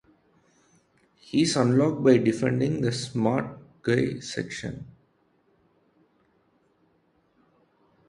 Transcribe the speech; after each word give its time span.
He 1.19 1.43
is 1.43 1.55
unlocked 1.55 2.03
by 2.03 2.17
defeating 2.17 2.81
the 2.81 2.91
'Smart 2.91 3.83
Guys' 3.83 4.33
section. 4.33 4.87